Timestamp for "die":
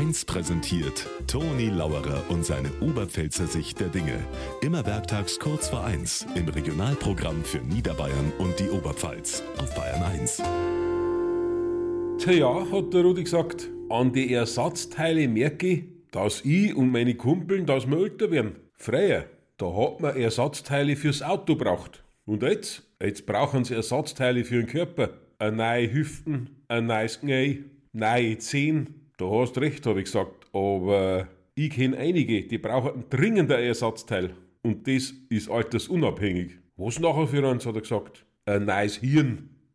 8.58-8.70, 14.14-14.32, 32.42-32.58